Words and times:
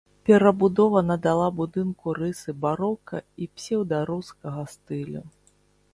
Перабудова 0.27 1.01
надала 1.09 1.49
будынку 1.59 2.15
рысы 2.21 2.57
барока 2.63 3.21
і 3.47 3.49
псеўдарускага 3.59 4.61
стылю. 4.77 5.23